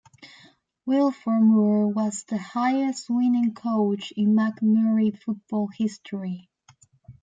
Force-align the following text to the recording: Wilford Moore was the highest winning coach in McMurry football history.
Wilford 0.87 1.43
Moore 1.43 1.87
was 1.87 2.23
the 2.23 2.39
highest 2.39 3.07
winning 3.07 3.53
coach 3.53 4.11
in 4.17 4.33
McMurry 4.35 5.15
football 5.15 5.67
history. 5.67 6.49